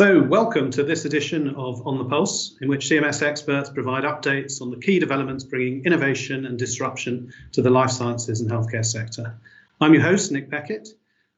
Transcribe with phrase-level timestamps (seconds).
[0.00, 4.62] So, welcome to this edition of On the Pulse, in which CMS experts provide updates
[4.62, 9.38] on the key developments bringing innovation and disruption to the life sciences and healthcare sector.
[9.78, 10.88] I'm your host, Nick Beckett.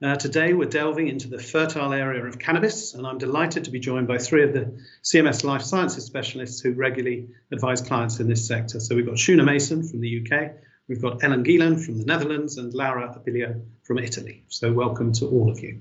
[0.01, 3.81] Uh, today, we're delving into the fertile area of cannabis, and I'm delighted to be
[3.81, 8.47] joined by three of the CMS life sciences specialists who regularly advise clients in this
[8.47, 8.79] sector.
[8.79, 10.53] So, we've got Shuna Mason from the UK,
[10.87, 14.45] we've got Ellen Gielen from the Netherlands, and Laura Opilio from Italy.
[14.47, 15.81] So, welcome to all of you.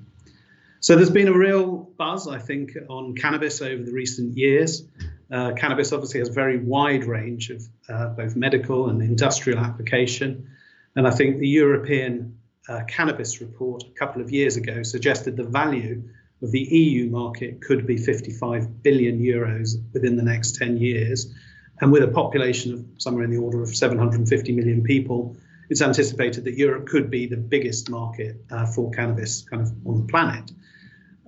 [0.81, 4.84] So there's been a real buzz, I think, on cannabis over the recent years.
[5.31, 10.49] Uh, cannabis obviously has a very wide range of uh, both medical and industrial application.
[10.95, 15.44] And I think the European uh, cannabis report a couple of years ago suggested the
[15.44, 16.02] value
[16.41, 21.31] of the EU market could be 55 billion euros within the next 10 years.
[21.80, 25.38] And with a population of somewhere in the order of 750 million people,
[25.71, 30.02] it's anticipated that Europe could be the biggest market uh, for cannabis kind of on
[30.02, 30.52] the planet.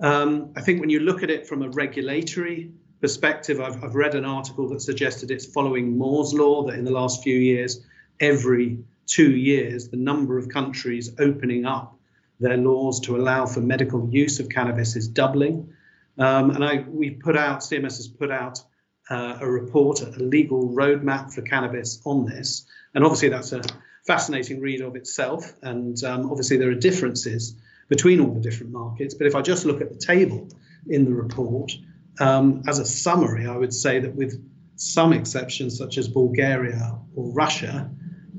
[0.00, 2.70] Um, I think when you look at it from a regulatory
[3.00, 6.90] perspective, I've, I've, read an article that suggested it's following Moore's law that in the
[6.90, 7.86] last few years,
[8.20, 11.96] every two years, the number of countries opening up
[12.38, 15.72] their laws to allow for medical use of cannabis is doubling.
[16.18, 18.60] Um, and I, we put out, CMS has put out
[19.08, 22.66] uh, a report, a legal roadmap for cannabis on this.
[22.94, 23.62] And obviously, that's a
[24.06, 25.52] fascinating read of itself.
[25.62, 27.56] And um, obviously, there are differences
[27.88, 29.14] between all the different markets.
[29.14, 30.48] But if I just look at the table
[30.88, 31.72] in the report,
[32.20, 34.42] um, as a summary, I would say that with
[34.76, 37.90] some exceptions, such as Bulgaria or Russia,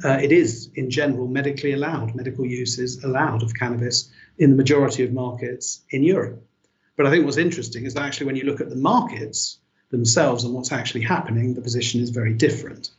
[0.03, 2.15] uh, it is in general medically allowed.
[2.15, 6.43] Medical use is allowed of cannabis in the majority of markets in Europe.
[6.97, 9.59] But I think what's interesting is that actually, when you look at the markets
[9.91, 12.89] themselves and what's actually happening, the position is very different.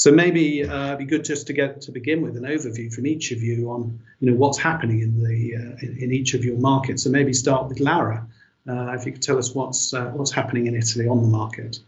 [0.00, 3.06] So maybe uh, it'd be good just to get to begin with an overview from
[3.06, 6.42] each of you on you know what's happening in the uh, in, in, each of
[6.42, 7.02] your markets.
[7.04, 8.26] So maybe start with Laura,
[8.66, 11.80] uh, if you could tell us what's uh, what's happening in Italy on the market.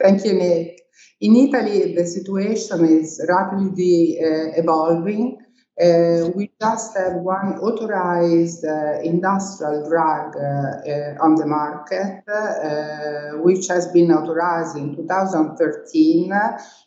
[0.00, 0.80] Thank you, Nick.
[1.20, 5.41] In Italy, the situation is rapidly uh, evolving.
[5.82, 13.42] Uh, we just have one authorized uh, industrial drug uh, uh on the market, uh,
[13.42, 16.30] which has been authorized in 2013,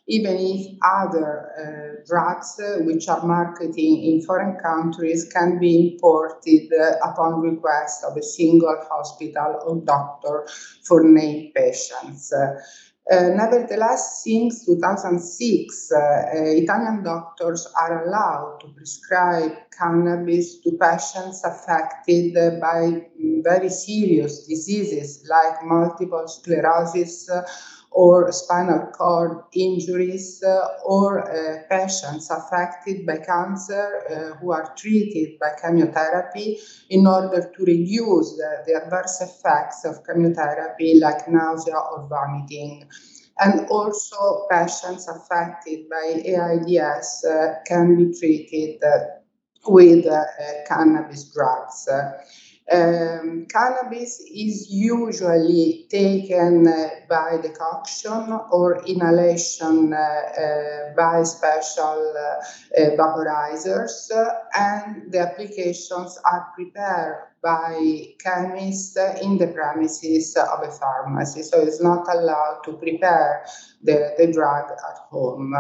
[0.07, 2.55] even if other uh, drugs
[2.85, 6.69] which are marketed in foreign countries can be imported
[7.03, 10.47] upon request of a single hospital or doctor
[10.87, 12.31] for named patients.
[13.11, 21.43] Uh, nevertheless, since 2006, uh, uh, Italian doctors are allowed to prescribe cannabis to patients
[21.45, 23.05] affected by
[23.43, 27.29] very serious diseases like multiple sclerosis
[27.95, 35.39] or spinal cord injuries uh, or uh, patients affected by cancer uh, who are treated
[35.39, 36.57] by chemotherapy
[36.89, 42.85] in order to reduce the, the adverse effects of chemotherapy like nausea or vomiting
[43.39, 49.05] and also patients affected by AIDS uh, can be treated uh,
[49.67, 50.23] with uh,
[50.67, 51.87] cannabis drugs.
[52.71, 62.81] Um, cannabis is usually taken uh, by decoction or inhalation uh, uh, by special uh,
[62.81, 64.09] uh, vaporizers,
[64.55, 71.43] and the applications are prepared by chemists in the premises of a pharmacy.
[71.43, 73.45] So it's not allowed to prepare
[73.83, 75.53] the, the drug at home.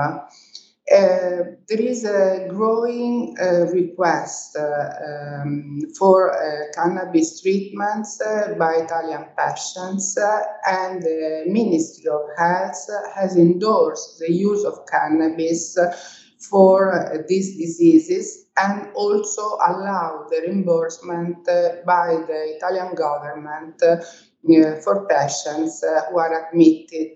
[0.91, 8.75] Uh, there is a growing uh, request uh, um, for uh, cannabis treatments uh, by
[8.75, 10.15] Italian patients,
[10.67, 15.75] and the Ministry of Health has endorsed the use of cannabis
[16.37, 21.43] for these diseases and also allow the reimbursement
[21.83, 23.81] by the Italian government
[24.83, 27.15] for patients who are admitted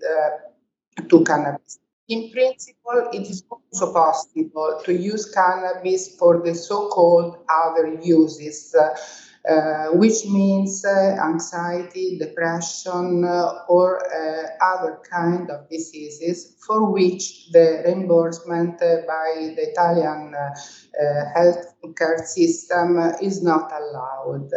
[1.08, 1.78] to cannabis
[2.10, 9.86] in principle, it is also possible to use cannabis for the so-called other uses, uh,
[9.92, 17.82] which means uh, anxiety, depression, uh, or uh, other kind of diseases for which the
[17.86, 20.50] reimbursement by the Italian uh,
[21.00, 24.50] uh, healthcare system is not allowed.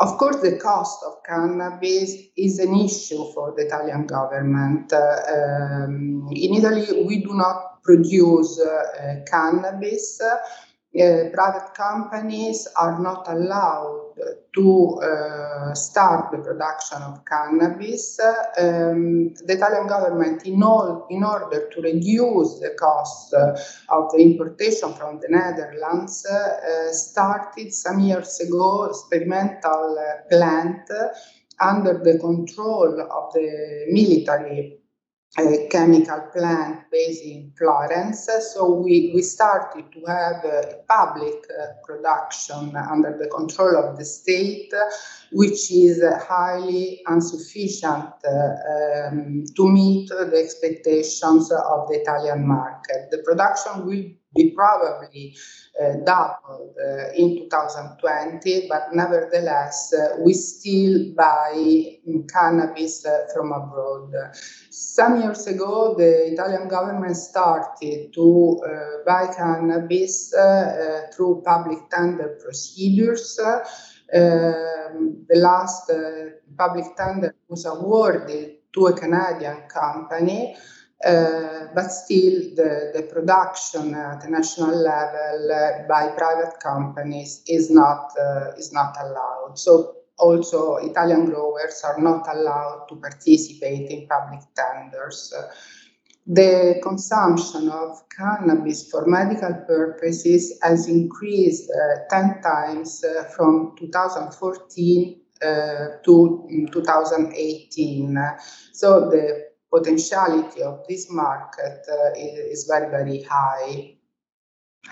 [0.00, 4.90] Of course, the cost of cannabis is an issue for the Italian government.
[4.90, 10.18] Uh, um, in Italy, we do not produce uh, cannabis.
[10.22, 14.09] Uh, private companies are not allowed
[14.54, 18.18] to uh, start the production of cannabis.
[18.58, 23.56] Um, the Italian government, in, all, in order to reduce the cost uh,
[23.88, 29.96] of the importation from the Netherlands, uh, started some years ago experimental
[30.28, 30.88] plant
[31.60, 34.79] under the control of the military
[35.38, 38.28] a chemical plant based in Florence.
[38.52, 40.42] So we, we started to have
[40.88, 44.72] public uh, production under the control of the state,
[45.32, 53.10] which is highly insufficient uh, um, to meet the expectations of the Italian market.
[53.10, 54.04] The production will
[54.34, 55.36] be probably
[55.80, 61.98] uh, doubled uh, in 2020, but nevertheless, uh, we still buy
[62.32, 64.12] cannabis uh, from abroad.
[64.70, 72.38] Some years ago, the Italian government started to uh, buy cannabis uh, through public tender
[72.42, 73.38] procedures.
[74.12, 75.90] Um, the last
[76.58, 80.56] public tender was awarded to a Canadian company
[81.02, 88.52] but still the, the production at the national level by private companies is not uh,
[88.58, 89.58] is not allowed.
[89.58, 95.32] So also Italian growers are not allowed to participate in public tenders.
[96.26, 105.20] The consumption of cannabis for medical purposes has increased uh, 10 times uh, from 2014
[105.42, 105.46] uh,
[106.04, 108.18] to 2018.
[108.72, 113.94] So the potentiality of this market uh, is, very, very high.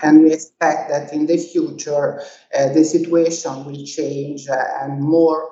[0.01, 2.21] And we expect that in the future,
[2.57, 5.51] uh, the situation will change uh, and more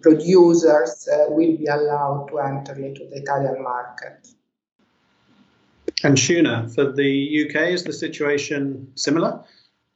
[0.00, 4.26] producers will be allowed to enter into the Italian market.
[6.02, 9.44] And Shuna, for the UK, is the situation similar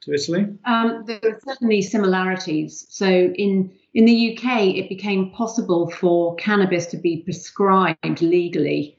[0.05, 0.47] to Italy?
[0.65, 2.85] Um, there are certainly similarities.
[2.89, 8.97] So in in the UK, it became possible for cannabis to be prescribed legally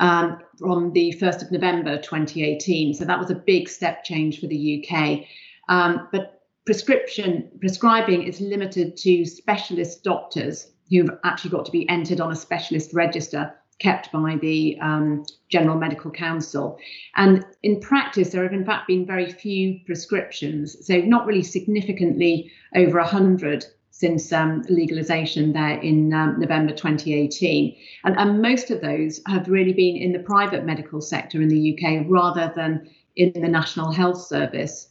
[0.00, 2.94] um, from the 1st of November 2018.
[2.94, 5.20] So that was a big step change for the UK.
[5.68, 12.20] Um, but prescription prescribing is limited to specialist doctors who've actually got to be entered
[12.20, 16.78] on a specialist register kept by the um, General Medical Council.
[17.16, 22.50] And in practice, there have in fact been very few prescriptions, so not really significantly
[22.74, 27.76] over 100 since um, legalization there in um, November 2018.
[28.02, 31.72] And, and, most of those have really been in the private medical sector in the
[31.72, 34.88] UK rather than in the National Health Service.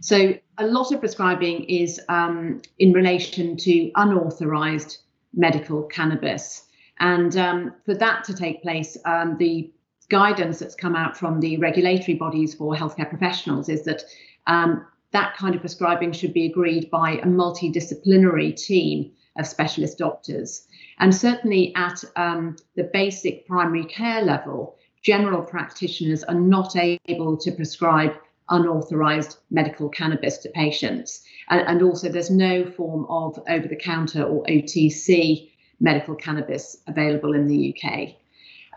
[0.00, 4.98] So a lot of prescribing is um, in relation to unauthorized
[5.34, 6.66] medical cannabis.
[7.00, 9.72] And um, for that to take place, um, the
[10.10, 14.02] guidance that's come out from the regulatory bodies for healthcare professionals is that
[14.46, 20.66] um, that kind of prescribing should be agreed by a multidisciplinary team of specialist doctors.
[20.98, 27.52] And certainly at um, the basic primary care level, general practitioners are not able to
[27.52, 28.12] prescribe
[28.50, 31.22] unauthorized medical cannabis to patients.
[31.48, 35.49] And, and also, there's no form of over the counter or OTC
[35.80, 38.10] medical cannabis available in the UK.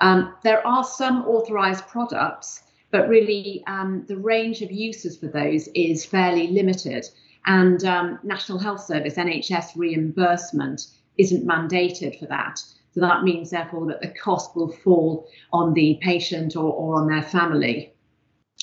[0.02, 2.64] Um, there are some authorized products
[2.94, 7.10] but really um, the range of uses for those is fairly limited.
[7.48, 10.86] And um, National Health Service, NHS reimbursement,
[11.18, 12.60] isn't mandated for that.
[12.92, 17.08] So that means, therefore, that the cost will fall on the patient or, or on
[17.08, 17.96] their family.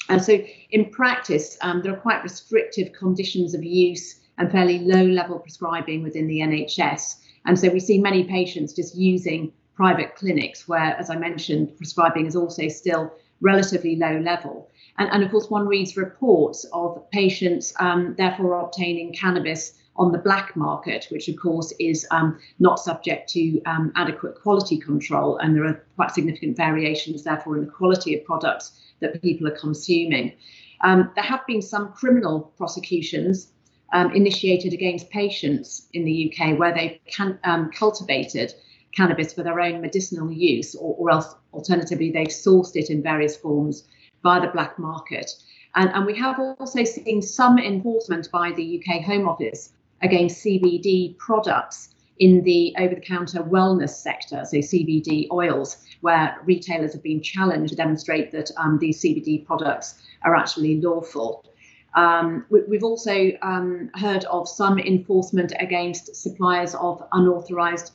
[0.09, 0.39] And so,
[0.71, 6.05] in practice, um, there are quite restrictive conditions of use and fairly low level prescribing
[6.05, 7.17] within the NHS.
[7.47, 12.26] And so, we see many patients just using private clinics where, as I mentioned, prescribing
[12.26, 14.68] is also still relatively low level.
[14.99, 20.18] And, and of course, one reads reports of patients um, therefore obtaining cannabis on the
[20.18, 25.38] black market, which of course is um, not subject to um, adequate quality control.
[25.38, 29.59] And there are quite significant variations, therefore, in the quality of products that people are
[29.59, 30.32] consuming.
[30.82, 33.52] Um, there have been some criminal prosecutions
[33.92, 38.54] um, initiated against patients in the UK where they can, um, cultivated
[38.94, 43.37] cannabis for their own medicinal use, or, or else alternatively they've sourced it in various
[43.37, 43.85] forms
[44.23, 45.30] via the black market.
[45.75, 51.16] And, and we have also seen some enforcement by the UK Home Office against CBD
[51.18, 57.23] products in the over the counter wellness sector, so CBD oils, where retailers have been
[57.23, 61.44] challenged to demonstrate that um, these CBD products are actually lawful.
[61.94, 67.92] Um, we, have also um, heard of some enforcement against suppliers of unauthorized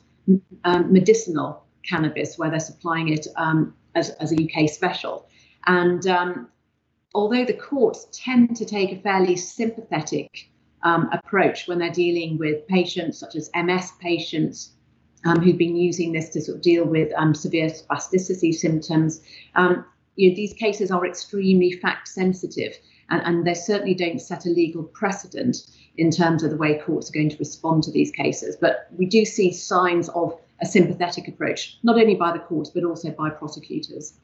[0.64, 5.28] um, medicinal cannabis, where they're supplying it um, as, as, a UK special.
[5.66, 6.48] And um,
[7.14, 10.50] although the courts tend to take a fairly sympathetic
[10.82, 14.72] um, approach when they're dealing with patients such as MS patients
[15.42, 19.22] who've been using this to sort of deal with severe spasticity symptoms,
[20.16, 22.76] you know, these cases are extremely fact sensitive
[23.10, 27.10] and, and they certainly don't set a legal precedent in terms of the way courts
[27.10, 28.56] are going to respond to these cases.
[28.56, 32.84] But we do see signs of a sympathetic approach, not only by the courts, but
[32.84, 34.14] also by prosecutors.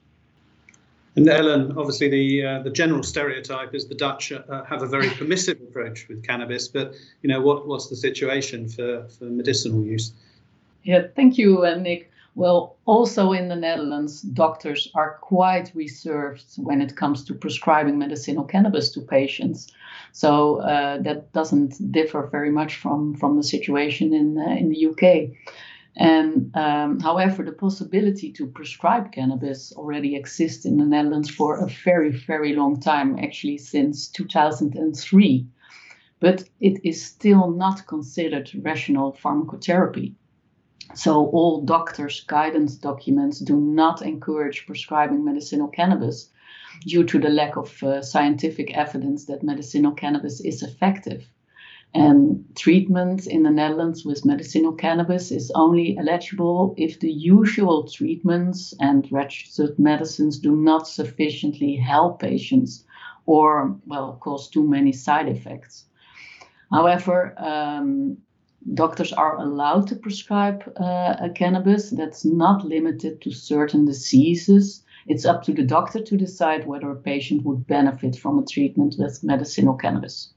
[1.14, 5.10] And Ellen, obviously, the uh, the general stereotype is the Dutch uh, have a very
[5.18, 10.12] permissive approach with cannabis, but you know what what's the situation for, for medicinal use?
[10.84, 12.10] Yeah, thank you, uh, Nick.
[12.34, 18.44] Well, also in the Netherlands, doctors are quite reserved when it comes to prescribing medicinal
[18.44, 19.70] cannabis to patients.
[20.12, 24.86] So uh, that doesn't differ very much from from the situation in uh, in the
[24.86, 25.30] UK.
[25.94, 31.66] And um, however, the possibility to prescribe cannabis already exists in the Netherlands for a
[31.84, 35.46] very, very long time, actually since 2003.
[36.18, 40.14] But it is still not considered rational pharmacotherapy.
[40.94, 46.30] So, all doctors' guidance documents do not encourage prescribing medicinal cannabis
[46.86, 51.28] due to the lack of uh, scientific evidence that medicinal cannabis is effective.
[51.94, 58.72] And treatment in the Netherlands with medicinal cannabis is only eligible if the usual treatments
[58.80, 62.84] and registered medicines do not sufficiently help patients
[63.26, 65.84] or, well, cause too many side effects.
[66.70, 68.16] However, um,
[68.74, 74.84] doctors are allowed to prescribe uh, cannabis that's not limited to certain diseases.
[75.06, 78.94] It's up to the doctor to decide whether a patient would benefit from a treatment
[78.98, 80.32] with medicinal cannabis.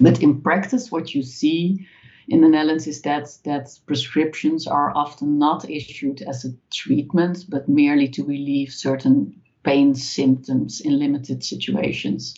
[0.00, 1.86] But in practice, what you see
[2.28, 7.68] in the Netherlands is that that prescriptions are often not issued as a treatment, but
[7.68, 12.34] merely to relieve certain pain symptoms in limited situations.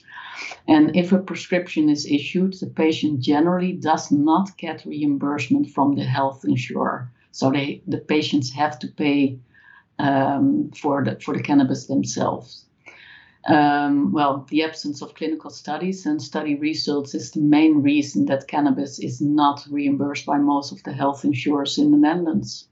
[0.69, 6.05] And if a prescription is issued, the patient generally does not get reimbursement from the
[6.05, 7.11] health insurer.
[7.33, 9.39] So they, the patients have to pay
[9.99, 12.67] um, for the for the cannabis themselves.
[13.47, 18.49] Um, well, the absence of clinical studies and study results is the main reason that
[18.49, 22.69] cannabis is not reimbursed by most of the health insurers in the Netherlands.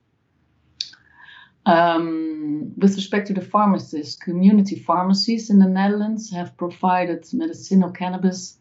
[1.66, 8.58] Um, with respect to the pharmacists, community pharmacies in the Netherlands have provided medicinal cannabis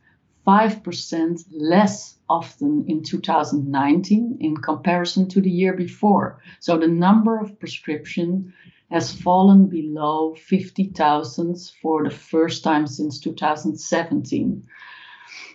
[0.47, 6.41] 5% less often in 2019 in comparison to the year before.
[6.59, 8.53] So the number of prescription
[8.91, 14.63] has fallen below 50,000 for the first time since 2017.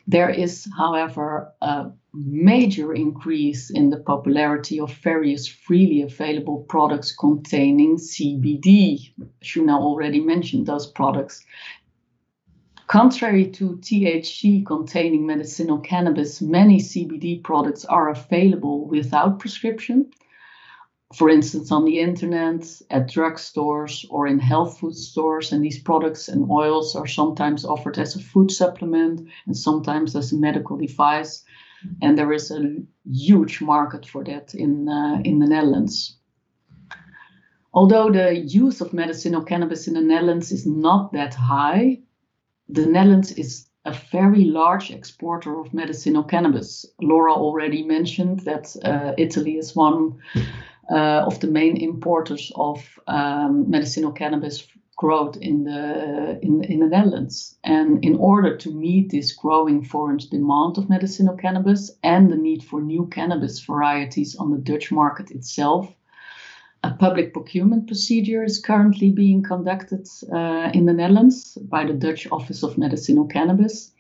[0.06, 1.90] There is, however, a
[2.26, 9.12] major increase in the popularity of various freely available products containing CBD.
[9.42, 11.44] Shuna already mentioned those products.
[12.86, 20.10] Contrary to THC containing medicinal cannabis, many CBD products are available without prescription
[21.14, 25.52] for instance, on the internet, at drugstores, or in health food stores.
[25.52, 30.32] And these products and oils are sometimes offered as a food supplement and sometimes as
[30.32, 31.44] a medical device.
[32.02, 36.16] And there is a huge market for that in, uh, in the Netherlands.
[37.72, 42.00] Although the use of medicinal cannabis in the Netherlands is not that high,
[42.68, 46.84] the Netherlands is a very large exporter of medicinal cannabis.
[47.00, 50.18] Laura already mentioned that uh, Italy is one
[50.90, 54.66] uh, of the main importers of um, medicinal cannabis
[54.98, 57.56] growth in the in, in the Netherlands.
[57.62, 62.64] And in order to meet this growing foreign demand of medicinal cannabis and the need
[62.64, 65.94] for new cannabis varieties on the Dutch market itself,
[66.82, 72.26] a public procurement procedure is currently being conducted uh, in the Netherlands by the Dutch
[72.32, 73.92] Office of Medicinal Cannabis.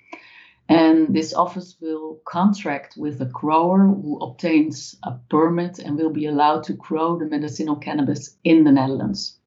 [0.68, 6.26] And this office will contract with a grower who obtains a permit and will be
[6.26, 9.37] allowed to grow the medicinal cannabis in the Netherlands.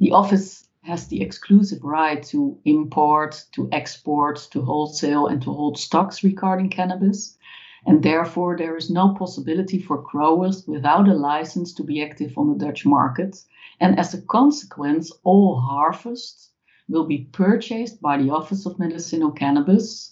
[0.00, 5.76] The office has the exclusive right to import, to export, to wholesale, and to hold
[5.78, 7.36] stocks regarding cannabis.
[7.84, 12.48] And therefore, there is no possibility for growers without a license to be active on
[12.48, 13.44] the Dutch market.
[13.78, 16.50] And as a consequence, all harvests
[16.88, 20.09] will be purchased by the Office of Medicinal Cannabis.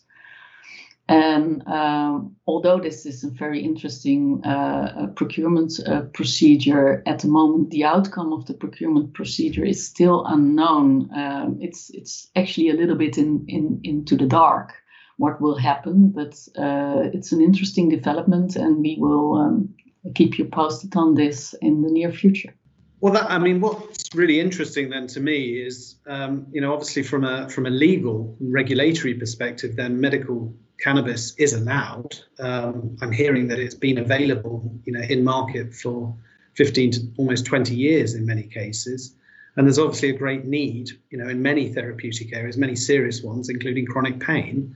[1.09, 7.71] And um, although this is a very interesting uh, procurement uh, procedure, at the moment
[7.71, 11.09] the outcome of the procurement procedure is still unknown.
[11.15, 14.75] Um, it's it's actually a little bit in, in into the dark
[15.17, 19.69] what will happen, but uh, it's an interesting development, and we will um,
[20.15, 22.55] keep you posted on this in the near future.
[23.01, 27.03] Well, that, I mean, what's really interesting then to me is, um, you know, obviously
[27.03, 32.17] from a from a legal regulatory perspective, then medical cannabis is allowed.
[32.39, 36.15] Um, I'm hearing that it's been available, you know, in market for
[36.55, 39.15] 15 to almost 20 years in many cases.
[39.57, 43.49] And there's obviously a great need, you know, in many therapeutic areas, many serious ones,
[43.49, 44.75] including chronic pain.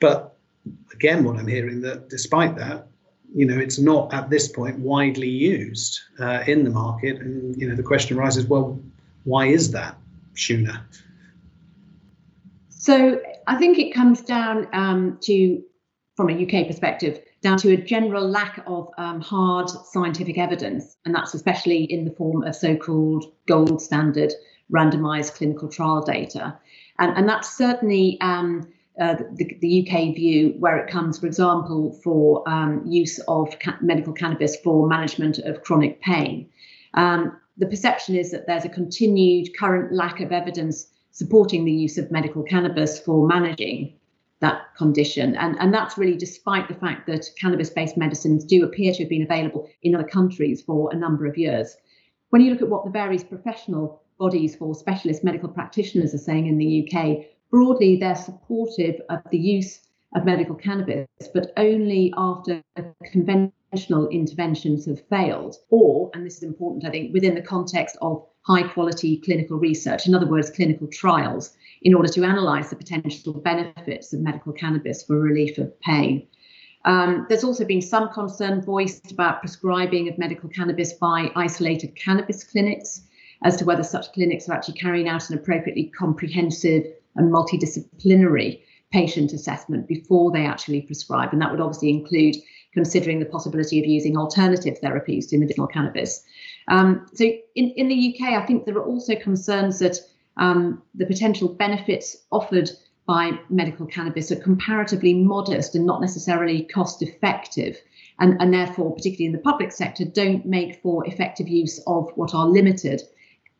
[0.00, 0.36] But
[0.92, 2.88] again, what I'm hearing that despite that,
[3.34, 7.20] you know, it's not at this point widely used uh, in the market.
[7.20, 8.80] And, you know, the question arises, well,
[9.24, 9.96] why is that,
[10.34, 10.80] Shuna?
[12.70, 15.62] So I think it comes down um, to,
[16.16, 21.14] from a UK perspective, down to a general lack of um, hard scientific evidence, and
[21.14, 24.34] that's especially in the form of so called gold standard
[24.70, 26.58] randomized clinical trial data.
[26.98, 28.68] And, and that's certainly um,
[29.00, 33.78] uh, the, the, UK view, where it comes, for example, for um, use of ca-
[33.80, 36.50] medical cannabis for management of chronic pain.
[36.92, 41.98] Um, the perception is that there's a continued current lack of evidence supporting the use
[41.98, 43.98] of medical cannabis for managing
[44.40, 45.34] that condition.
[45.36, 49.08] And, and that's really despite the fact that cannabis based medicines do appear to have
[49.08, 51.76] been available in other countries for a number of years.
[52.30, 56.46] When you look at what the various professional bodies for specialist medical practitioners are saying
[56.46, 59.80] in the UK, broadly they're supportive of the use
[60.14, 62.62] of medical cannabis, but only after
[63.70, 68.24] conventional interventions have failed, or, and this is important, I think, within the context of
[68.42, 73.34] high quality clinical research, in other words, clinical trials, in order to analyse the potential
[73.34, 76.26] benefits of medical cannabis for relief of pain.
[76.84, 82.44] Um, there's also been some concern voiced about prescribing of medical cannabis by isolated cannabis
[82.44, 83.02] clinics
[83.44, 86.84] as to whether such clinics are actually carrying out an appropriately comprehensive
[87.16, 91.32] and multidisciplinary patient assessment before they actually prescribe.
[91.32, 92.36] And that would obviously include
[92.72, 96.22] considering the possibility of using alternative therapies to medicinal cannabis.
[96.68, 99.98] Um, so in, in the UK, I think there are also concerns that
[100.36, 102.70] um, the potential benefits offered
[103.06, 107.80] by medical cannabis are comparatively modest and not necessarily cost effective.
[108.20, 112.34] And, and therefore, particularly in the public sector, don't make for effective use of what
[112.34, 113.02] are limited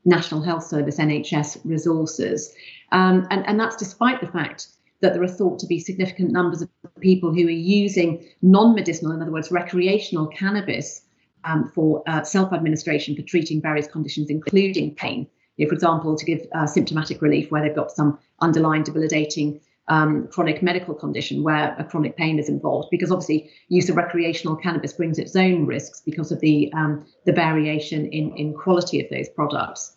[0.05, 2.55] National Health Service NHS resources.
[2.93, 4.69] Um, and, and that's despite the fact
[5.01, 6.69] that there are thought to be significant numbers of
[7.01, 11.03] people who are using non medicinal, in other words, recreational cannabis
[11.45, 15.27] um, for uh, self administration for treating various conditions, including pain.
[15.57, 19.61] You know, for example, to give uh, symptomatic relief where they've got some underlying debilitating
[19.89, 24.57] um, chronic medical condition where a chronic pain is involved, because obviously use of recreational
[24.57, 29.09] cannabis brings its own risks because of the um, the variation in in quality of
[29.11, 29.97] those products.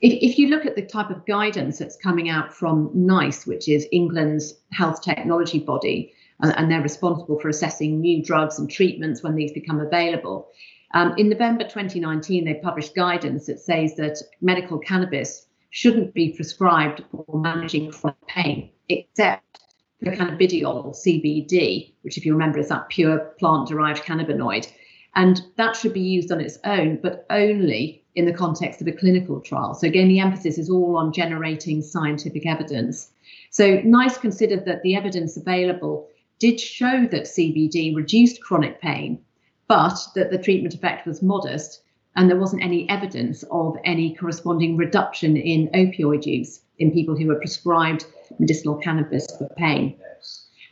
[0.00, 3.68] If, if you look at the type of guidance that's coming out from NICE, which
[3.68, 9.22] is England's health technology body, and, and they're responsible for assessing new drugs and treatments
[9.22, 10.48] when these become available.
[10.92, 17.02] Um, in November 2019, they published guidance that says that medical cannabis shouldn't be prescribed
[17.10, 19.60] for managing chronic pain, except
[20.02, 24.70] for cannabidiol or CBD, which, if you remember, is that pure plant derived cannabinoid.
[25.14, 28.92] And that should be used on its own, but only in the context of a
[28.92, 29.74] clinical trial.
[29.74, 33.10] So, again, the emphasis is all on generating scientific evidence.
[33.50, 39.20] So, NICE considered that the evidence available did show that CBD reduced chronic pain,
[39.68, 41.82] but that the treatment effect was modest
[42.16, 47.26] and there wasn't any evidence of any corresponding reduction in opioid use in people who
[47.26, 48.06] were prescribed
[48.38, 49.98] medicinal cannabis for pain.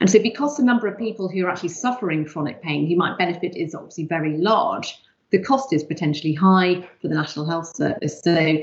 [0.01, 3.19] And so, because the number of people who are actually suffering chronic pain who might
[3.19, 4.99] benefit is obviously very large,
[5.35, 8.23] the cost is potentially high for the National Health Service.
[8.23, 8.59] So,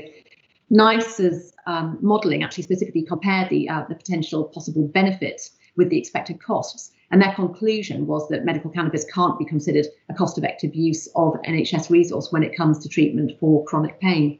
[0.70, 6.42] NICE's um, modelling actually specifically compared the, uh, the potential possible benefits with the expected
[6.42, 6.90] costs.
[7.10, 11.34] And their conclusion was that medical cannabis can't be considered a cost effective use of
[11.46, 14.38] NHS resource when it comes to treatment for chronic pain.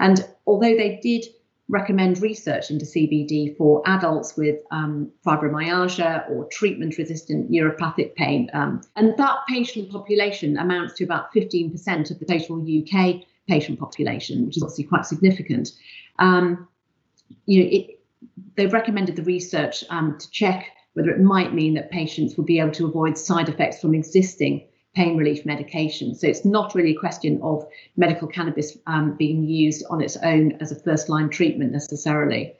[0.00, 1.26] And although they did
[1.68, 8.48] recommend research into CBD for adults with um, fibromyalgia or treatment resistant neuropathic pain.
[8.54, 14.46] Um, and that patient population amounts to about 15% of the total UK patient population,
[14.46, 15.70] which is obviously quite significant.
[16.18, 16.68] Um,
[17.44, 18.00] you know, it,
[18.56, 22.58] they've recommended the research um, to check whether it might mean that patients will be
[22.58, 24.66] able to avoid side effects from existing
[24.98, 26.12] pain relief medication.
[26.16, 27.64] So it's not really a question of
[27.96, 32.54] medical cannabis um, being used on its own as a first line treatment necessarily.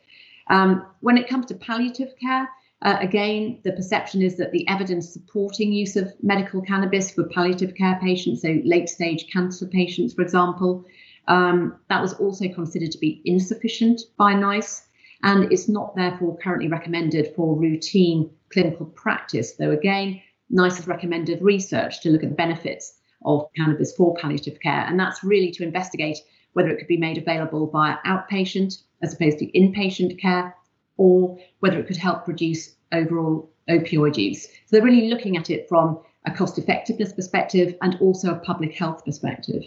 [0.48, 2.48] Um, when it comes to palliative care,
[2.82, 7.74] uh, again, the perception is that the evidence supporting use of medical cannabis for palliative
[7.74, 10.84] care patients, so late stage cancer patients, for example,
[11.26, 14.86] um, that was also considered to be insufficient by NICE.
[15.24, 21.42] And it's not therefore currently recommended for routine clinical practice, though again, NICE has recommended
[21.42, 25.64] research to look at the benefits of cannabis for palliative care, and that's really to
[25.64, 26.18] investigate
[26.52, 30.54] whether it could be made available via outpatient as opposed to inpatient care,
[30.96, 34.44] or whether it could help reduce overall opioid use.
[34.44, 38.74] So they're really looking at it from a cost effectiveness perspective and also a public
[38.74, 39.62] health perspective.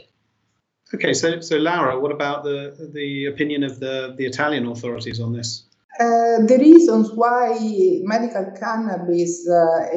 [0.93, 5.31] Okay, so so Laura, what about the the opinion of the the Italian authorities on
[5.31, 5.63] this?
[5.99, 7.57] Uh, the reasons why
[8.03, 9.87] medical cannabis uh,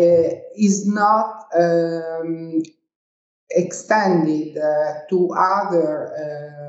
[0.57, 2.61] is not um,
[3.51, 6.13] extended uh, to other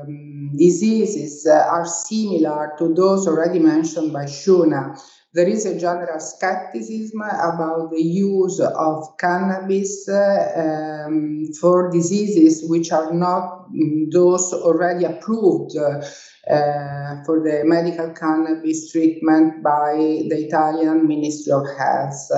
[0.06, 4.98] um, diseases uh, are similar to those already mentioned by Shuna.
[5.34, 12.90] There is a general skepticism about the use of cannabis uh, um, for diseases which
[12.90, 15.76] are not mm, those already approved
[16.50, 19.94] uh, for the medical cannabis treatment by
[20.28, 22.30] the Italian Ministry of Health.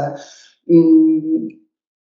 [0.71, 1.49] Um,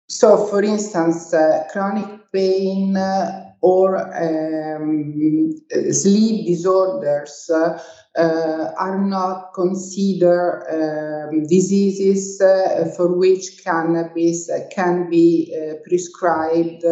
[0.09, 5.53] so, for instance, uh, chronic pain uh, or um,
[5.91, 15.55] sleep disorders uh, are not considered um, diseases uh, for which cannabis can be
[15.87, 16.83] prescribed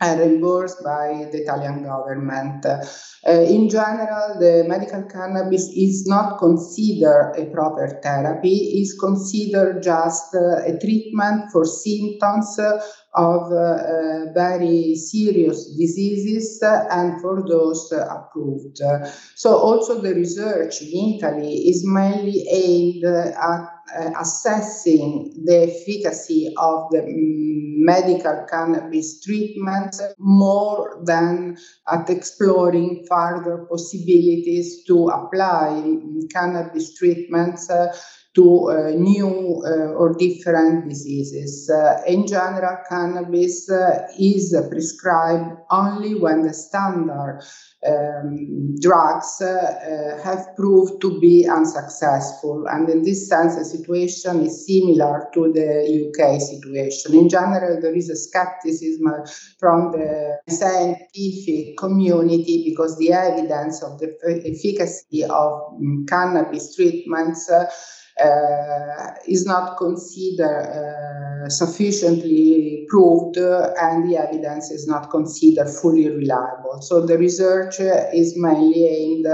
[0.00, 2.64] and reimbursed by the Italian government.
[2.66, 2.80] Uh,
[3.26, 10.62] in general, the medical cannabis is not considered a proper therapy, is considered just uh,
[10.66, 12.58] a treatment for symptoms
[13.14, 18.78] of uh, very serious diseases and for those approved.
[19.34, 23.75] So also the research in Italy is mainly aimed at uh,
[24.20, 27.02] assessing the efficacy of the
[27.78, 31.56] medical cannabis treatment more than
[31.88, 35.96] at exploring further possibilities to apply
[36.32, 37.94] cannabis treatments uh,
[38.36, 41.70] to uh, new uh, or different diseases.
[41.70, 43.68] Uh, in general, cannabis
[44.18, 47.40] is prescribed only when the standard
[47.86, 49.40] um, drugs
[50.22, 52.66] have proved to be unsuccessful.
[52.68, 57.14] And in this sense, the situation is similar to the UK situation.
[57.14, 59.06] In general, there is a skepticism
[59.58, 67.50] from the scientific community because the evidence of the efficacy of um, cannabis treatments
[69.26, 76.80] is not considered uh, sufficiently proved and the evidence is not considered fully reliable.
[76.80, 79.26] So the research is mainly aimed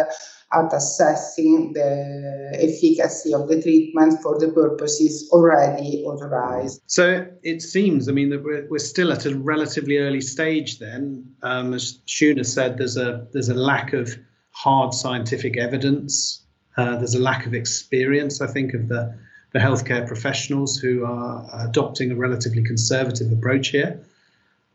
[0.55, 6.83] at assessing the efficacy of the treatment for the purposes already authorized.
[6.87, 10.79] So it seems, I mean, that we're, we're still at a relatively early stage.
[10.79, 14.19] Then, um, as Shuna said, there's a there's a lack of
[14.51, 16.42] hard scientific evidence
[16.77, 19.15] uh, there's a lack of experience, I think, of the,
[19.53, 24.01] the healthcare professionals who are adopting a relatively conservative approach here.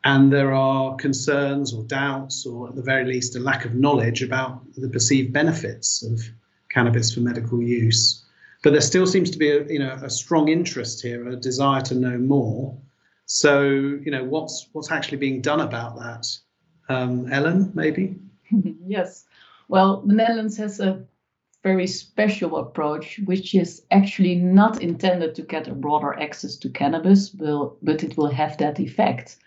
[0.03, 4.21] And there are concerns or doubts, or at the very least, a lack of knowledge
[4.21, 6.21] about the perceived benefits of
[6.69, 8.23] cannabis for medical use.
[8.63, 11.81] But there still seems to be a, you know, a strong interest here, a desire
[11.83, 12.77] to know more.
[13.25, 16.27] So, you know, what's what's actually being done about that?
[16.89, 18.15] Um, Ellen, maybe.
[18.85, 19.25] yes.
[19.67, 21.03] Well, the Netherlands has a
[21.67, 27.33] very special approach, which is actually not intended to get a broader access to cannabis,
[27.33, 29.37] will, but it will have that effect.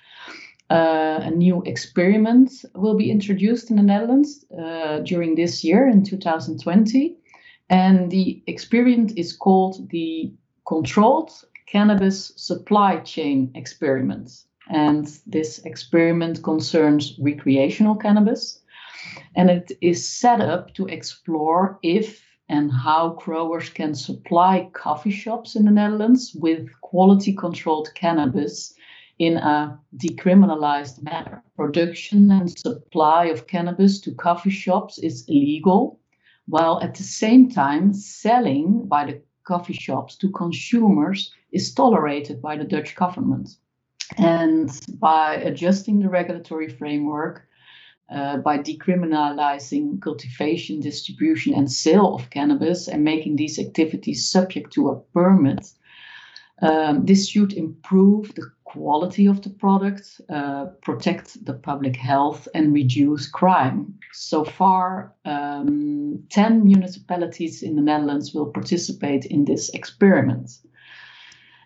[0.69, 6.05] Uh, a new experiment will be introduced in the Netherlands uh, during this year in
[6.05, 7.17] 2020.
[7.71, 10.33] And the experiment is called the
[10.67, 11.31] Controlled
[11.67, 14.31] Cannabis Supply Chain Experiment.
[14.69, 18.60] And this experiment concerns recreational cannabis
[19.37, 25.55] and it is set up to explore if and how growers can supply coffee shops
[25.55, 28.75] in the Netherlands with quality controlled cannabis
[29.21, 31.45] in a decriminalized manner.
[31.57, 36.01] Production and supply of cannabis to coffee shops is illegal,
[36.47, 42.57] while at the same time, selling by the coffee shops to consumers is tolerated by
[42.57, 43.51] the Dutch government.
[44.17, 47.47] And by adjusting the regulatory framework,
[48.11, 54.89] uh, by decriminalizing cultivation, distribution, and sale of cannabis and making these activities subject to
[54.89, 55.73] a permit.
[56.63, 62.75] Um, this should improve the quality of the product, uh, protect the public health, and
[62.75, 63.95] reduce crime.
[64.13, 70.51] So far, um, 10 municipalities in the Netherlands will participate in this experiment.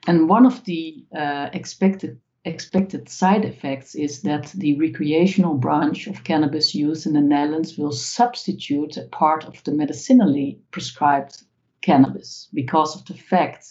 [0.07, 6.25] And one of the uh, expected expected side effects is that the recreational branch of
[6.25, 11.43] cannabis use in the Netherlands will substitute a part of the medicinally prescribed
[11.81, 13.67] cannabis because of the fact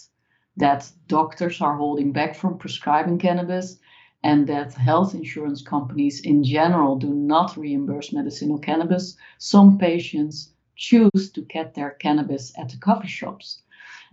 [0.57, 3.79] that doctors are holding back from prescribing cannabis
[4.23, 11.31] and that health insurance companies in general do not reimburse medicinal cannabis, some patients choose
[11.33, 13.62] to get their cannabis at the coffee shops.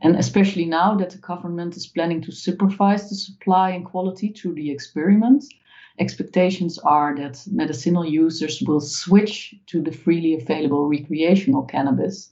[0.02, 4.54] And especially now that the government is planning to supervise the supply and quality through
[4.54, 5.44] the experiment,
[5.98, 12.30] expectations are that medicinal users will switch to the freely available recreational cannabis.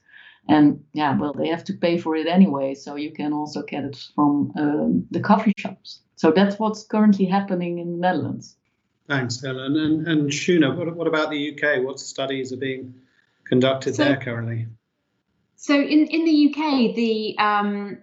[0.48, 3.84] And yeah, well, they have to pay for it anyway, so you can also get
[3.84, 6.00] it from um, the coffee shops.
[6.16, 8.56] So that's what's currently happening in the Netherlands.
[9.08, 9.76] Thanks, Helen.
[9.76, 11.84] And, and Shuna, what, what about the UK?
[11.84, 12.94] What studies are being
[13.44, 14.66] conducted so, there currently?
[15.60, 17.98] So in, in the UK, the um,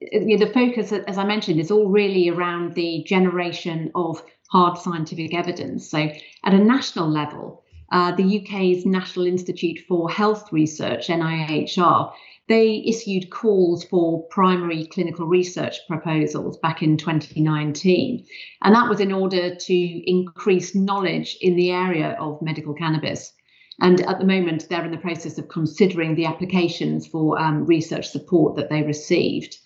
[0.00, 5.90] the focus, as I mentioned, is all really around the generation of hard scientific evidence.
[5.90, 12.12] So at a national level, uh, the UK's National Institute for Health Research, NIHR,
[12.48, 18.24] they issued calls for primary clinical research proposals back in 2019.
[18.62, 23.32] And that was in order to increase knowledge in the area of medical cannabis.
[23.80, 28.08] And at the moment, they're in the process of considering the applications for um, research
[28.08, 29.56] support that they received.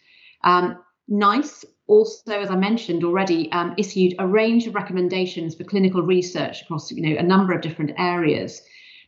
[0.44, 6.03] Um, NICE also, as I mentioned already, um, issued a range of recommendations for clinical
[6.03, 8.62] research across you know, a number of different areas.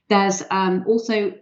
[0.09, 1.35] There's um, also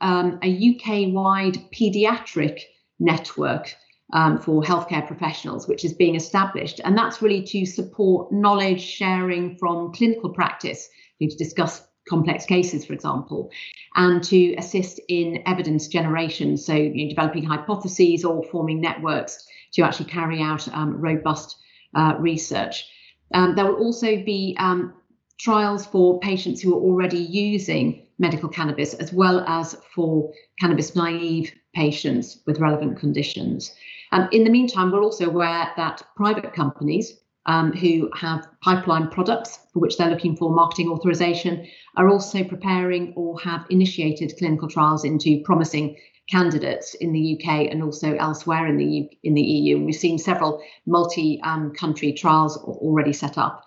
[0.00, 2.60] um, a UK wide paediatric
[2.98, 3.74] network
[4.12, 6.80] um, for healthcare professionals, which is being established.
[6.84, 10.88] And that's really to support knowledge sharing from clinical practice,
[11.20, 13.50] need to discuss complex cases, for example,
[13.94, 16.56] and to assist in evidence generation.
[16.56, 21.56] So, you know, developing hypotheses or forming networks to actually carry out um, robust
[21.94, 22.86] uh, research.
[23.34, 24.94] Um, there will also be um,
[25.38, 31.52] trials for patients who are already using medical cannabis, as well as for cannabis naive
[31.74, 33.74] patients with relevant conditions.
[34.12, 39.58] Um, in the meantime, we're also aware that private companies um, who have pipeline products
[39.72, 45.04] for which they're looking for marketing authorization are also preparing or have initiated clinical trials
[45.04, 45.96] into promising
[46.28, 49.76] candidates in the UK and also elsewhere in the U- in the EU.
[49.76, 53.64] And we've seen several multi-country um, trials already set up.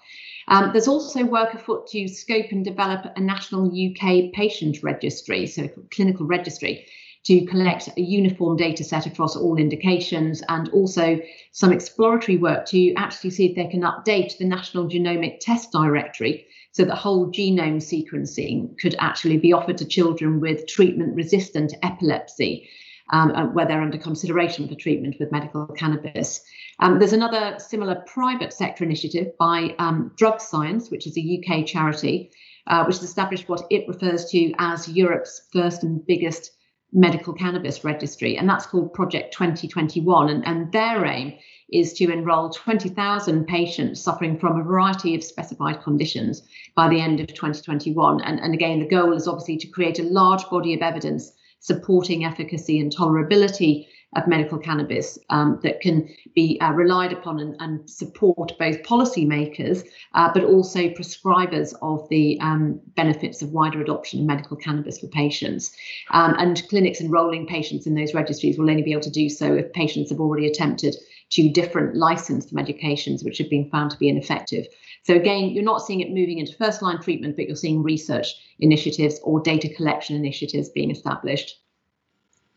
[0.49, 5.69] Um, there's also work afoot to scope and develop a national UK patient registry, so
[5.91, 6.87] clinical registry,
[7.25, 11.19] to collect a uniform data set across all indications and also
[11.51, 16.45] some exploratory work to actually see if they can update the National Genomic Test Directory
[16.71, 22.69] so that whole genome sequencing could actually be offered to children with treatment resistant epilepsy.
[23.11, 26.43] Um, uh, where they're under consideration for treatment with medical cannabis.
[26.79, 31.65] Um, there's another similar private sector initiative by um, Drug Science, which is a UK
[31.65, 32.29] charity,
[32.67, 36.51] uh, which has established what it refers to as Europe's first and biggest
[36.91, 40.29] medical cannabis registry, and that's called Project 2021.
[40.29, 41.37] And, and their aim
[41.71, 46.41] is to enroll 20,000 patients suffering from a variety of specified conditions
[46.75, 48.21] by the end of 2021.
[48.21, 52.25] And, and again, the goal is obviously to create a large body of evidence supporting
[52.25, 57.87] efficacy and tolerability of medical cannabis um, that can be uh, relied upon and, and,
[57.87, 64.25] support both policymakers uh, but also prescribers of the um, benefits of wider adoption of
[64.25, 65.71] medical cannabis for patients.
[66.09, 69.53] Um, and clinics enrolling patients in those registries will only be able to do so
[69.53, 70.95] if patients have already attempted
[71.29, 74.65] two different licensed medications which have been found to be ineffective.
[75.03, 78.27] So again, you're not seeing it moving into first line treatment, but you're seeing research
[78.59, 81.59] initiatives or data collection initiatives being established.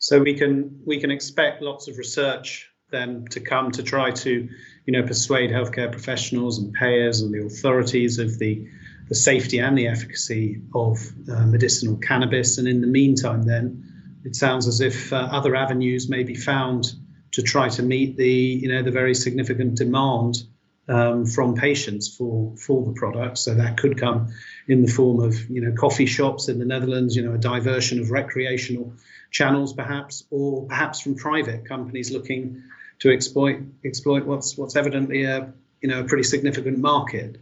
[0.03, 4.49] So we can we can expect lots of research then to come to try to,
[4.85, 8.67] you know, persuade healthcare professionals and payers and the authorities of the
[9.09, 10.99] the safety and the efficacy of
[11.31, 12.59] uh, medicinal cannabis.
[12.59, 16.93] And in the meantime, then it sounds as if uh, other avenues may be found
[17.31, 20.43] to try to meet the you know the very significant demand
[20.89, 23.39] um, from patients for for the product.
[23.39, 24.33] So that could come
[24.69, 28.01] in the form of you know coffee shops in the Netherlands, you know a diversion
[28.01, 28.93] of recreational
[29.31, 32.63] channels perhaps, or perhaps from private companies looking
[33.01, 37.39] to exploit exploit what's what's evidently a you know a pretty significant market.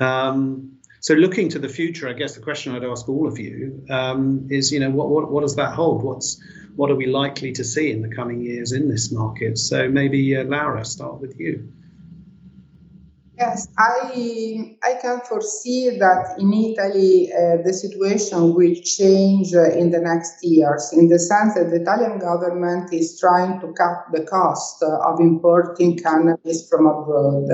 [0.00, 3.84] Um, so looking to the future, I guess the question I'd ask all of you
[3.90, 6.04] um, is, you know, what, what what does that hold?
[6.04, 6.40] What's
[6.76, 9.58] what are we likely to see in the coming years in this market?
[9.58, 11.72] So maybe uh, Laura, start with you.
[13.42, 19.90] Yes, I, I can foresee that in Italy uh, the situation will change uh, in
[19.90, 24.22] the next years in the sense that the Italian government is trying to cut the
[24.26, 27.48] cost uh, of importing cannabis from abroad.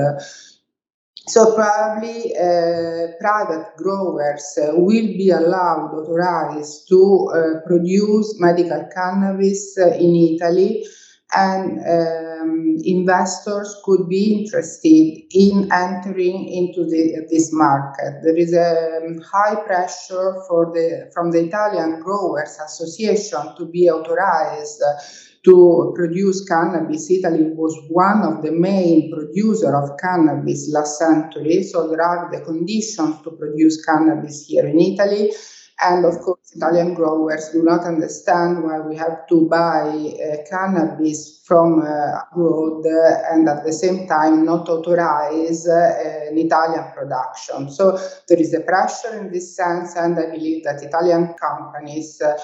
[1.26, 7.00] So probably uh, private growers uh, will be allowed, authorized to
[7.32, 10.84] uh, produce medical cannabis in Italy
[11.34, 11.80] and
[12.58, 18.20] um, investors could be interested in entering into the, this market.
[18.22, 23.88] There is a um, high pressure for the, from the Italian Growers Association to be
[23.90, 24.82] authorized
[25.44, 27.10] to produce cannabis.
[27.10, 32.40] Italy was one of the main producer of cannabis last century, so there are the
[32.44, 35.32] conditions to produce cannabis here in Italy.
[35.80, 41.38] And of course, Italian growers do not understand why we have to buy uh, cannabis
[41.46, 47.70] from uh, abroad uh, and at the same time not authorize uh, an Italian production.
[47.70, 47.96] So
[48.28, 52.36] there is a pressure in this sense, and I believe that Italian companies, uh,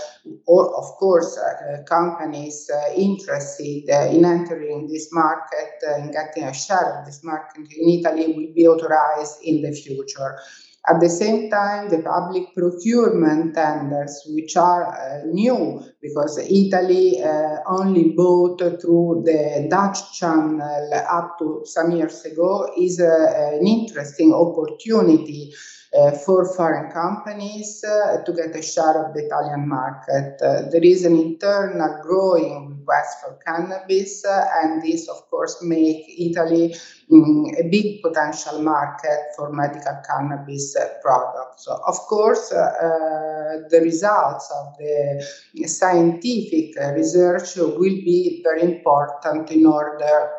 [0.46, 1.38] or of course,
[1.86, 8.28] companies interested in entering this market and getting a share of this market in Italy
[8.28, 10.38] will be authorized in the future.
[10.86, 17.56] At the same time, the public procurement tenders, which are uh, new because Italy uh,
[17.66, 24.34] only bought through the Dutch channel up to some years ago, is uh, an interesting
[24.34, 25.54] opportunity
[25.96, 30.36] uh, for foreign companies uh, to get a share of the Italian market.
[30.42, 34.24] Uh, there is an internal growing request for cannabis,
[34.62, 36.74] and this, of course, make Italy
[37.12, 41.64] um, a big potential market for medical cannabis products.
[41.64, 50.30] So, of course, the results of the scientific research will be very important in order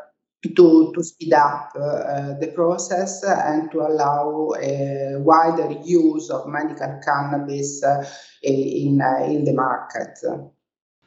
[0.56, 7.00] to, to speed up uh, the process and to allow a wider use of medical
[7.04, 8.06] cannabis uh,
[8.44, 10.20] in, uh, in the market.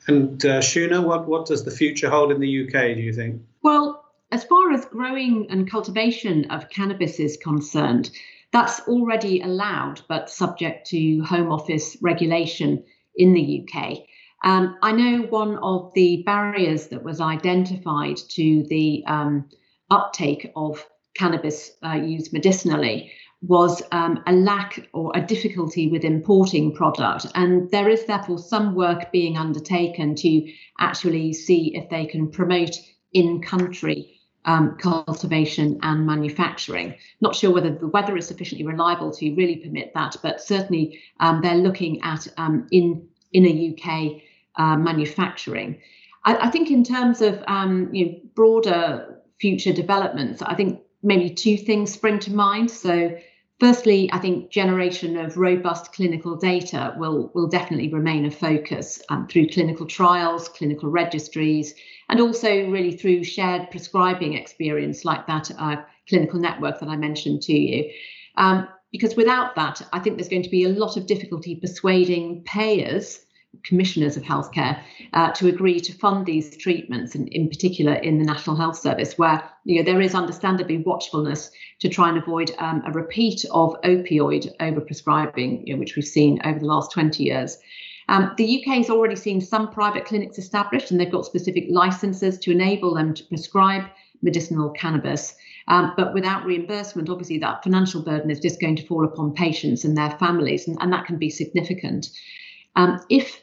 [0.09, 3.43] And uh, Shuna, what, what does the future hold in the UK, do you think?
[3.63, 8.11] Well, as far as growing and cultivation of cannabis is concerned,
[8.51, 12.83] that's already allowed but subject to Home Office regulation
[13.17, 13.99] in the UK.
[14.45, 19.49] Um, I know one of the barriers that was identified to the um,
[19.91, 26.75] uptake of cannabis uh, used medicinally was um, a lack or a difficulty with importing
[26.75, 27.27] product.
[27.35, 32.77] And there is therefore some work being undertaken to actually see if they can promote
[33.13, 36.95] in country um, cultivation and manufacturing.
[37.21, 41.41] Not sure whether the weather is sufficiently reliable to really permit that, but certainly um,
[41.43, 44.23] they're looking at um, in a UK
[44.57, 45.81] uh, manufacturing.
[46.25, 51.31] I, I, think in terms of um, you know, broader future developments, I think maybe
[51.31, 52.71] two things spring to mind.
[52.71, 53.17] So
[53.61, 59.27] Firstly, I think generation of robust clinical data will, will definitely remain a focus um,
[59.27, 61.75] through clinical trials, clinical registries,
[62.09, 65.77] and also really through shared prescribing experience like that uh,
[66.09, 67.91] clinical network that I mentioned to you.
[68.37, 72.45] Um, because without that, I think there's going to be a lot of difficulty persuading
[72.45, 73.21] payers
[73.65, 74.81] commissioners of healthcare
[75.13, 79.17] uh, to agree to fund these treatments, and in particular in the National Health Service,
[79.19, 83.77] where you know there is understandably watchfulness to try and avoid um, a repeat of
[83.83, 87.59] opioid overprescribing, you know, which we've seen over the last 20 years.
[88.09, 92.39] Um, the UK has already seen some private clinics established, and they've got specific licenses
[92.39, 93.85] to enable them to prescribe
[94.23, 95.35] medicinal cannabis.
[95.69, 99.85] Um, but without reimbursement, obviously, that financial burden is just going to fall upon patients
[99.85, 102.09] and their families, and, and that can be significant.
[102.79, 103.43] Um, if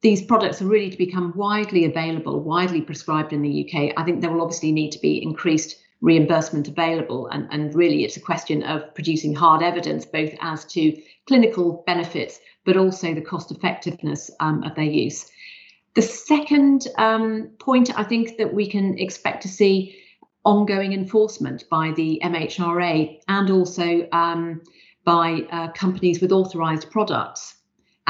[0.00, 4.22] these products are really to become widely available, widely prescribed in the UK, I think
[4.22, 7.26] there will obviously need to be increased reimbursement available.
[7.26, 12.40] And, and really, it's a question of producing hard evidence, both as to clinical benefits,
[12.64, 15.30] but also the cost effectiveness um, of their use.
[15.94, 19.94] The second um, point I think that we can expect to see
[20.46, 24.62] ongoing enforcement by the MHRA and also um,
[25.04, 27.56] by uh, companies with authorized products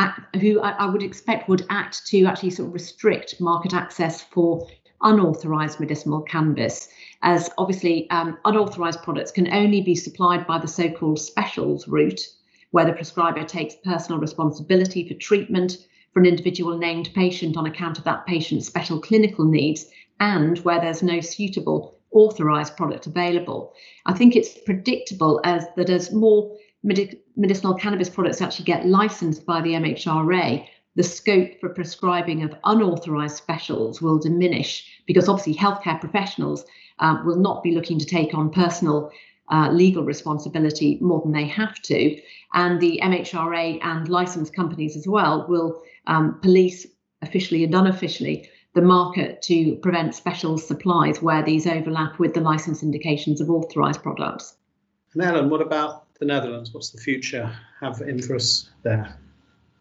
[0.01, 4.23] act, who I, I, would expect would act to actually sort of restrict market access
[4.23, 4.67] for
[5.03, 6.89] unauthorized medicinal cannabis,
[7.23, 12.21] as obviously um, unauthorized products can only be supplied by the so called specials route,
[12.71, 15.79] where the prescriber takes personal responsibility for treatment
[16.13, 19.87] for an individual named patient on account of that patient's special clinical needs
[20.19, 23.73] and where there's no suitable authorized product available.
[24.07, 26.57] I think it's predictable as that as more
[27.41, 33.37] medicinal cannabis products actually get licensed by the MHRA, the scope for prescribing of unauthorized
[33.37, 36.65] specials will diminish because obviously healthcare professionals
[36.99, 39.11] uh, will not be looking to take on personal
[39.51, 42.21] uh, legal responsibility more than they have to.
[42.53, 46.87] And the MHRA and licensed companies as well will um, police
[47.23, 52.83] officially and unofficially the market to prevent special supplies where these overlap with the license
[52.83, 54.57] indications of authorized products.
[55.15, 56.73] And Ellen, what about the Netherlands?
[56.73, 59.17] What's the future have in for us there?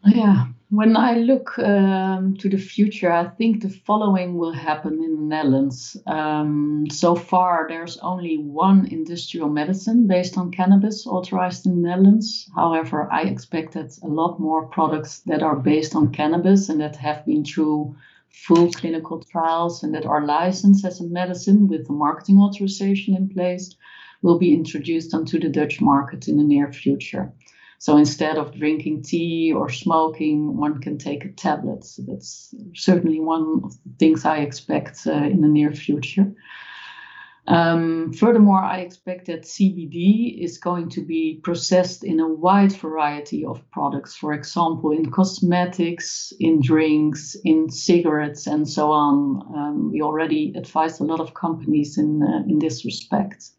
[0.06, 5.14] Yeah, when I look um, to the future, I think the following will happen in
[5.16, 5.96] the Netherlands.
[6.06, 12.48] Um, so far, there's only one industrial medicine based on cannabis authorized in the Netherlands.
[12.54, 16.96] However, I expect that a lot more products that are based on cannabis and that
[16.96, 17.94] have been through
[18.30, 23.28] full clinical trials and that are licensed as a medicine with the marketing authorization in
[23.28, 23.74] place
[24.22, 27.32] will be introduced onto the Dutch market in the near future.
[27.78, 31.82] So instead of drinking tea or smoking, one can take a tablet.
[31.84, 36.30] So that's certainly one of the things I expect uh, in the near future.
[37.46, 43.44] Um, furthermore, I expect that CBD is going to be processed in a wide variety
[43.44, 49.42] of products, for example, in cosmetics, in drinks, in cigarettes, and so on.
[49.56, 53.50] Um, we already advised a lot of companies in, uh, in this respect.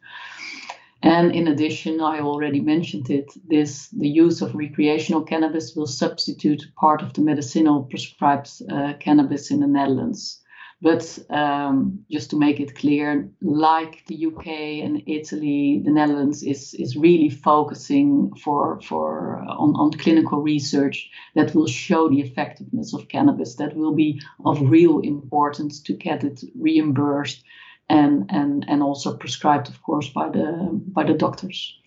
[1.04, 6.64] And in addition, I already mentioned it, this the use of recreational cannabis will substitute
[6.76, 10.41] part of the medicinal prescribed uh, cannabis in the Netherlands.
[10.84, 14.47] But um, just to make it clear, like the UK
[14.84, 21.54] and Italy, the Netherlands is, is really focusing for, for on, on clinical research that
[21.54, 26.43] will show the effectiveness of cannabis, that will be of real importance to get it
[26.56, 27.43] reimbursed
[27.90, 31.78] and and and also prescribed, of course, by the by the doctors.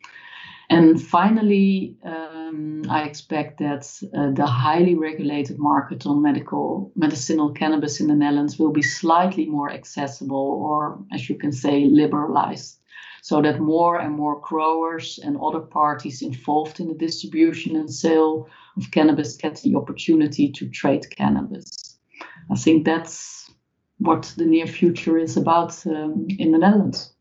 [0.71, 3.85] And finally, um, I expect that
[4.17, 9.47] uh, the highly regulated market on medical medicinal cannabis in the Netherlands will be slightly
[9.47, 12.79] more accessible, or as you can say, liberalized,
[13.23, 18.49] so that more and more growers and other parties involved in the distribution and sale
[18.77, 21.99] of cannabis get the opportunity to trade cannabis.
[22.51, 23.44] I think that's
[23.99, 27.15] what the near future is about um, in the Netherlands.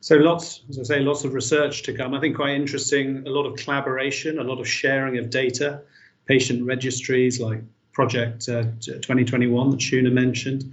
[0.00, 2.14] So lots, as I say, lots of research to come.
[2.14, 3.26] I think quite interesting.
[3.26, 5.82] A lot of collaboration, a lot of sharing of data,
[6.26, 7.62] patient registries like
[7.92, 10.72] Project uh, 2021 that Shuna mentioned.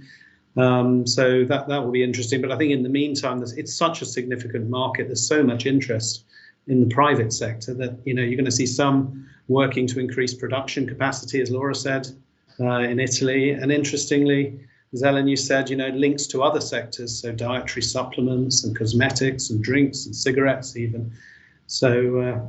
[0.56, 2.40] Um, so that that will be interesting.
[2.40, 5.08] But I think in the meantime, it's such a significant market.
[5.08, 6.24] There's so much interest
[6.68, 10.34] in the private sector that you know you're going to see some working to increase
[10.34, 12.08] production capacity, as Laura said,
[12.60, 13.50] uh, in Italy.
[13.50, 14.60] And interestingly,
[14.92, 19.50] as Ellen, you said, you know, links to other sectors, so dietary supplements and cosmetics
[19.50, 21.12] and drinks and cigarettes even.
[21.66, 22.40] So uh,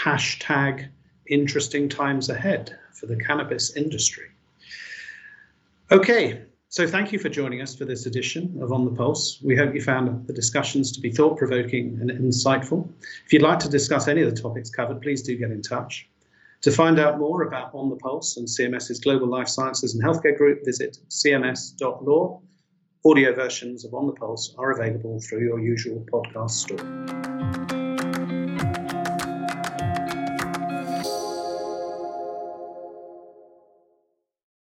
[0.00, 0.88] hashtag
[1.26, 4.28] interesting times ahead for the cannabis industry.
[5.90, 9.40] Okay, so thank you for joining us for this edition of On the Pulse.
[9.42, 12.88] We hope you found the discussions to be thought provoking and insightful.
[13.26, 16.08] If you'd like to discuss any of the topics covered, please do get in touch.
[16.62, 20.36] To find out more about On the Pulse and CMS's Global Life Sciences and Healthcare
[20.36, 22.40] Group, visit cms.law.
[23.04, 27.81] Audio versions of On the Pulse are available through your usual podcast store.